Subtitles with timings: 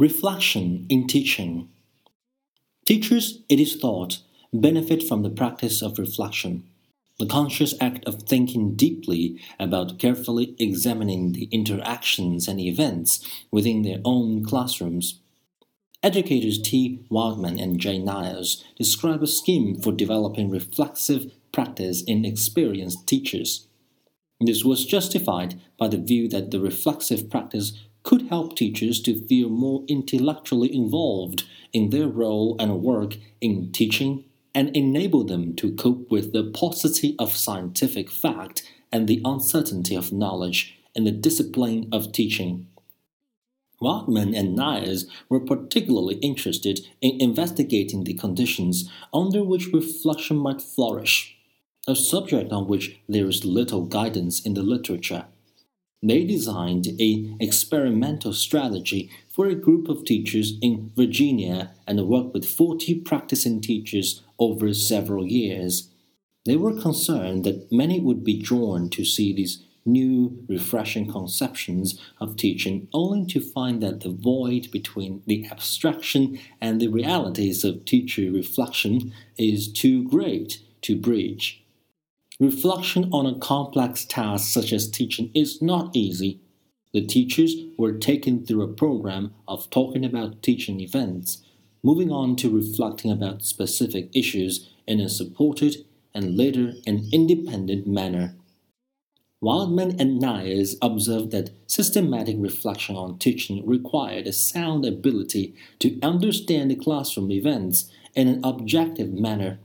[0.00, 1.68] Reflection in teaching.
[2.86, 6.64] Teachers, it is thought, benefit from the practice of reflection,
[7.18, 13.98] the conscious act of thinking deeply about carefully examining the interactions and events within their
[14.02, 15.20] own classrooms.
[16.02, 17.00] Educators T.
[17.10, 17.98] Wildman and J.
[17.98, 23.66] Niles describe a scheme for developing reflexive practice in experienced teachers.
[24.40, 29.48] This was justified by the view that the reflexive practice could help teachers to feel
[29.48, 34.24] more intellectually involved in their role and work in teaching
[34.54, 40.12] and enable them to cope with the paucity of scientific fact and the uncertainty of
[40.12, 42.66] knowledge in the discipline of teaching.
[43.80, 51.36] Wildman and Niles were particularly interested in investigating the conditions under which reflection might flourish,
[51.88, 55.24] a subject on which there is little guidance in the literature.
[56.02, 62.48] They designed an experimental strategy for a group of teachers in Virginia and worked with
[62.48, 65.90] 40 practicing teachers over several years.
[66.46, 72.36] They were concerned that many would be drawn to see these new, refreshing conceptions of
[72.36, 78.30] teaching, only to find that the void between the abstraction and the realities of teacher
[78.30, 81.62] reflection is too great to bridge.
[82.40, 86.40] Reflection on a complex task such as teaching is not easy.
[86.94, 91.42] The teachers were taken through a program of talking about teaching events,
[91.82, 98.34] moving on to reflecting about specific issues in a supported and later an independent manner.
[99.42, 106.70] Wildman and Niles observed that systematic reflection on teaching required a sound ability to understand
[106.70, 109.58] the classroom events in an objective manner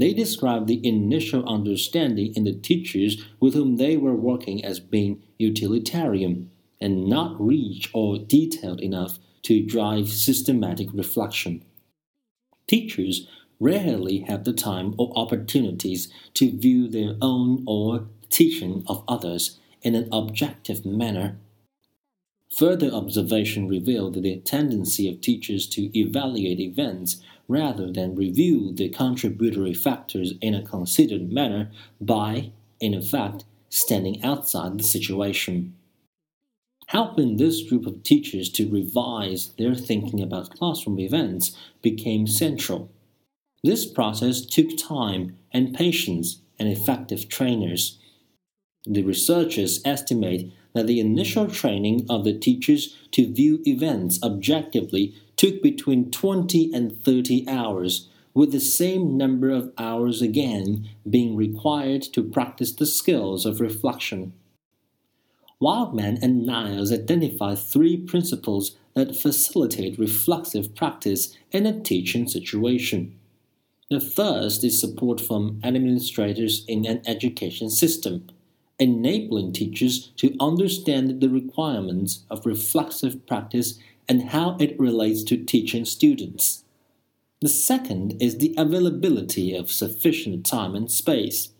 [0.00, 5.22] they described the initial understanding in the teachers with whom they were working as being
[5.38, 11.64] utilitarian and not rich or detailed enough to drive systematic reflection.
[12.66, 19.58] Teachers rarely have the time or opportunities to view their own or teaching of others
[19.82, 21.36] in an objective manner.
[22.56, 29.74] Further observation revealed the tendency of teachers to evaluate events rather than review the contributory
[29.74, 35.74] factors in a considered manner by, in effect, standing outside the situation.
[36.88, 42.90] Helping this group of teachers to revise their thinking about classroom events became central.
[43.62, 47.98] This process took time and patience and effective trainers.
[48.86, 55.62] The researchers estimate that the initial training of the teachers to view events objectively took
[55.62, 62.22] between 20 and 30 hours, with the same number of hours again being required to
[62.22, 64.32] practice the skills of reflection.
[65.58, 73.18] Wildman and Niles identify three principles that facilitate reflexive practice in a teaching situation.
[73.90, 78.28] The first is support from administrators in an education system,
[78.80, 85.84] enabling teachers to understand the requirements of reflexive practice and how it relates to teaching
[85.84, 86.64] students.
[87.40, 91.50] The second is the availability of sufficient time and space.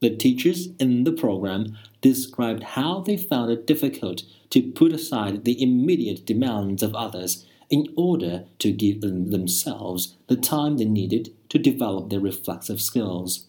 [0.00, 5.60] The teachers in the program described how they found it difficult to put aside the
[5.60, 11.58] immediate demands of others in order to give them themselves the time they needed to
[11.58, 13.47] develop their reflexive skills.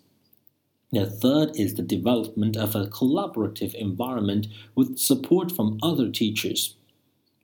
[0.91, 6.75] The third is the development of a collaborative environment with support from other teachers.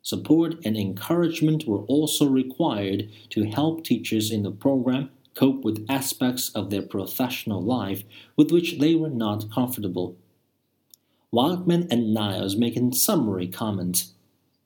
[0.01, 6.49] Support and encouragement were also required to help teachers in the program cope with aspects
[6.55, 8.03] of their professional life
[8.35, 10.17] with which they were not comfortable.
[11.31, 14.05] Wildman and Niles make a summary comment.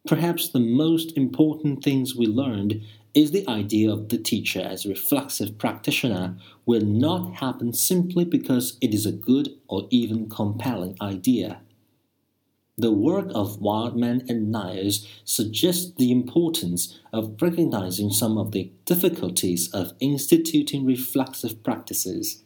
[0.08, 2.82] Perhaps the most important things we learned
[3.14, 8.78] is the idea of the teacher as a reflexive practitioner will not happen simply because
[8.82, 11.62] it is a good or even compelling idea.
[12.78, 19.70] The work of Wildman and Niles suggests the importance of recognizing some of the difficulties
[19.74, 22.44] of instituting reflexive practices.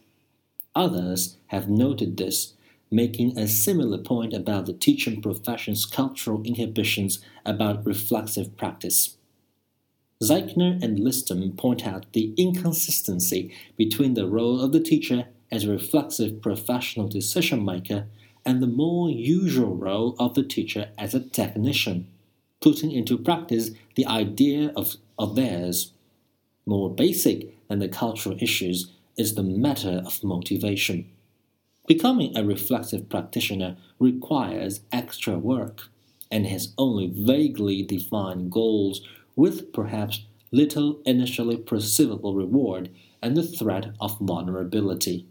[0.75, 2.53] Others have noted this,
[2.89, 9.17] making a similar point about the teaching profession's cultural inhibitions about reflexive practice.
[10.23, 15.71] Zeichner and Liston point out the inconsistency between the role of the teacher as a
[15.71, 18.07] reflexive professional decision maker
[18.45, 22.07] and the more usual role of the teacher as a technician,
[22.61, 25.91] putting into practice the idea of, of theirs.
[26.65, 31.09] More basic than the cultural issues is the matter of motivation.
[31.85, 35.89] Becoming a reflexive practitioner requires extra work
[36.31, 39.01] and has only vaguely defined goals
[39.35, 42.89] with perhaps little initially perceivable reward
[43.21, 45.25] and the threat of vulnerability.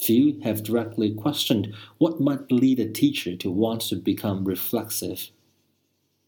[0.00, 5.30] Few have directly questioned what might lead a teacher to want to become reflexive.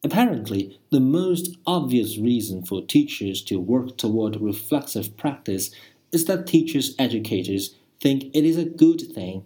[0.04, 5.72] Apparently, the most obvious reason for teachers to work toward reflexive practice
[6.12, 9.44] is that teachers educators think it is a good thing.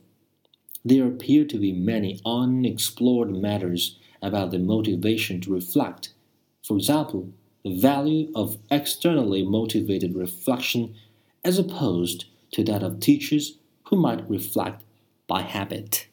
[0.85, 6.13] There appear to be many unexplored matters about the motivation to reflect.
[6.63, 7.33] For example,
[7.65, 10.95] the value of externally motivated reflection
[11.45, 14.85] as opposed to that of teachers who might reflect
[15.27, 16.07] by habit.